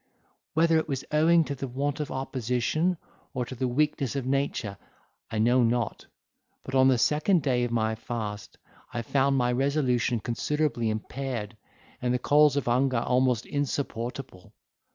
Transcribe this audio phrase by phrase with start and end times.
[0.55, 2.97] 'Whether it was owing to the want of opposition,
[3.35, 4.79] or to the weakness of nature,
[5.29, 6.07] I know not;
[6.63, 8.57] but on the second day of my fast,
[8.91, 11.55] I found my resolution considerably impaired,
[12.01, 14.55] and the calls of hunger almost insupportable.